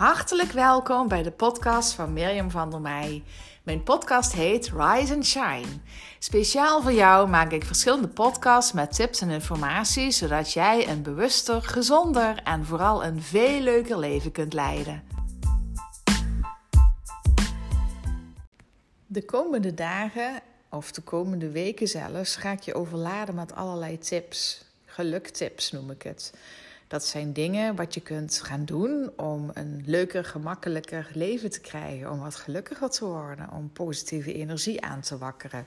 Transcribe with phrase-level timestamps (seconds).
[0.00, 3.22] Hartelijk welkom bij de podcast van Mirjam van der Meij.
[3.62, 5.66] Mijn podcast heet Rise and Shine.
[6.18, 11.62] Speciaal voor jou maak ik verschillende podcasts met tips en informatie, zodat jij een bewuster,
[11.62, 15.02] gezonder en vooral een veel leuker leven kunt leiden.
[19.06, 20.40] De komende dagen,
[20.70, 24.64] of de komende weken zelfs, ga ik je overladen met allerlei tips.
[24.84, 26.32] Geluktips noem ik het.
[26.90, 32.10] Dat zijn dingen wat je kunt gaan doen om een leuker, gemakkelijker leven te krijgen,
[32.10, 35.66] om wat gelukkiger te worden, om positieve energie aan te wakkeren.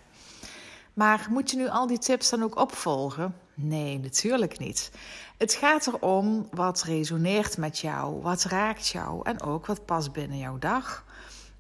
[0.93, 3.35] Maar moet je nu al die tips dan ook opvolgen?
[3.53, 4.91] Nee, natuurlijk niet.
[5.37, 10.37] Het gaat erom wat resoneert met jou, wat raakt jou en ook wat past binnen
[10.37, 11.05] jouw dag.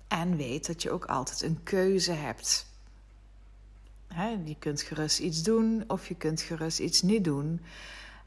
[0.07, 2.65] En weet dat je ook altijd een keuze hebt.
[4.45, 7.61] je kunt gerust iets doen of je kunt gerust iets niet doen.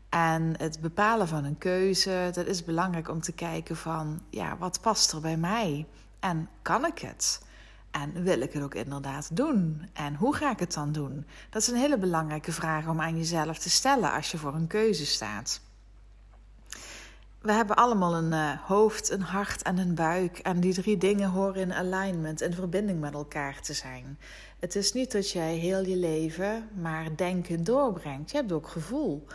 [0.08, 4.80] En het bepalen van een keuze, dat is belangrijk om te kijken van, ja, wat
[4.80, 5.86] past er bij mij?
[6.20, 7.44] En kan ik het?
[7.90, 9.88] En wil ik het ook inderdaad doen?
[9.92, 11.26] En hoe ga ik het dan doen?
[11.50, 14.66] Dat is een hele belangrijke vraag om aan jezelf te stellen als je voor een
[14.66, 15.60] keuze staat.
[17.40, 20.38] We hebben allemaal een uh, hoofd, een hart en een buik.
[20.38, 24.18] En die drie dingen horen in alignment, in verbinding met elkaar te zijn.
[24.58, 28.30] Het is niet dat jij heel je leven maar denken doorbrengt.
[28.30, 29.26] Je hebt ook gevoel.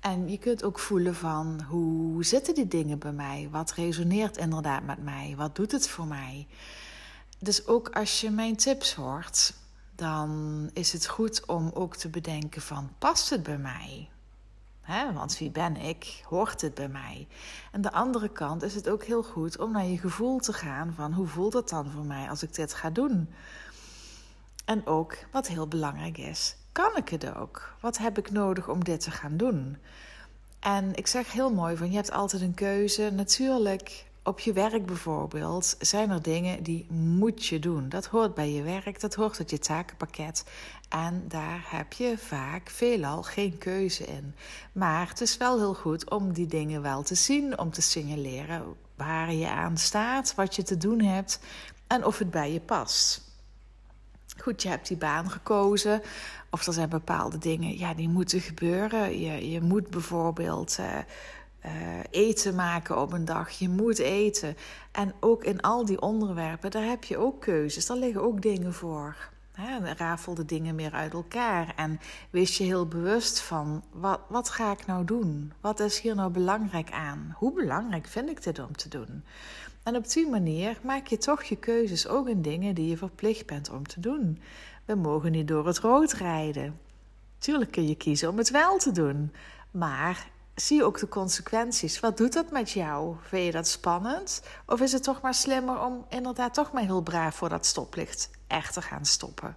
[0.00, 3.48] En je kunt ook voelen van hoe zitten die dingen bij mij?
[3.50, 5.34] Wat resoneert inderdaad met mij?
[5.36, 6.46] Wat doet het voor mij?
[7.38, 9.54] Dus ook als je mijn tips hoort,
[9.94, 14.08] dan is het goed om ook te bedenken van past het bij mij?
[15.14, 16.22] want wie ben ik?
[16.28, 17.28] Hoort het bij mij?
[17.72, 20.92] En de andere kant is het ook heel goed om naar je gevoel te gaan
[20.94, 23.28] van hoe voelt het dan voor mij als ik dit ga doen?
[24.64, 27.74] En ook wat heel belangrijk is, kan ik het ook?
[27.80, 29.76] Wat heb ik nodig om dit te gaan doen?
[30.60, 33.10] En ik zeg heel mooi van je hebt altijd een keuze.
[33.10, 37.88] Natuurlijk, op je werk bijvoorbeeld, zijn er dingen die moet je doen.
[37.88, 40.44] Dat hoort bij je werk, dat hoort uit je takenpakket.
[40.88, 44.34] En daar heb je vaak veelal geen keuze in.
[44.72, 48.62] Maar het is wel heel goed om die dingen wel te zien, om te signaleren
[48.96, 51.40] waar je aan staat, wat je te doen hebt
[51.86, 53.29] en of het bij je past.
[54.42, 56.02] Goed, je hebt die baan gekozen.
[56.50, 59.20] Of er zijn bepaalde dingen, ja, die moeten gebeuren.
[59.20, 60.86] Je, je moet bijvoorbeeld uh,
[61.64, 61.72] uh,
[62.10, 63.50] eten maken op een dag.
[63.50, 64.56] Je moet eten.
[64.92, 67.86] En ook in al die onderwerpen, daar heb je ook keuzes.
[67.86, 69.16] Daar liggen ook dingen voor.
[69.60, 69.92] Hè?
[69.94, 71.72] Rafel de dingen meer uit elkaar.
[71.76, 72.00] En
[72.30, 75.52] wees je heel bewust van, wat, wat ga ik nou doen?
[75.60, 77.34] Wat is hier nou belangrijk aan?
[77.36, 79.24] Hoe belangrijk vind ik dit om te doen?
[79.82, 83.46] En op die manier maak je toch je keuzes ook in dingen die je verplicht
[83.46, 84.42] bent om te doen.
[84.84, 86.78] We mogen niet door het rood rijden.
[87.38, 89.32] Tuurlijk kun je kiezen om het wel te doen.
[89.70, 92.00] Maar zie ook de consequenties.
[92.00, 93.16] Wat doet dat met jou?
[93.22, 94.42] Vind je dat spannend?
[94.66, 98.30] Of is het toch maar slimmer om inderdaad toch maar heel braaf voor dat stoplicht
[98.50, 99.56] echt gaan stoppen?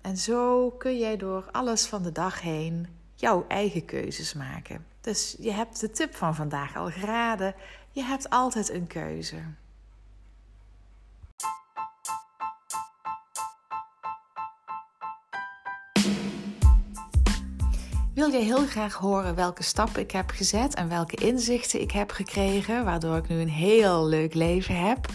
[0.00, 4.86] En zo kun jij door alles van de dag heen jouw eigen keuzes maken.
[5.00, 7.54] Dus je hebt de tip van vandaag al geraden.
[7.90, 9.36] Je hebt altijd een keuze.
[18.14, 22.10] Wil je heel graag horen welke stappen ik heb gezet en welke inzichten ik heb
[22.10, 25.06] gekregen, waardoor ik nu een heel leuk leven heb?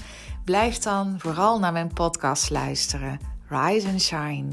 [0.45, 3.19] Blijf dan vooral naar mijn podcast luisteren.
[3.47, 4.47] Rise and Shine.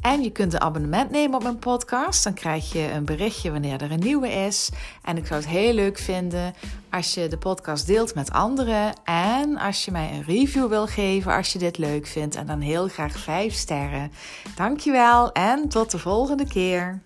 [0.00, 2.24] En je kunt een abonnement nemen op mijn podcast.
[2.24, 4.70] Dan krijg je een berichtje wanneer er een nieuwe is.
[5.02, 6.54] En ik zou het heel leuk vinden
[6.90, 8.92] als je de podcast deelt met anderen.
[9.04, 12.36] En als je mij een review wil geven als je dit leuk vindt.
[12.36, 14.12] En dan heel graag 5 sterren.
[14.54, 17.02] Dankjewel en tot de volgende keer.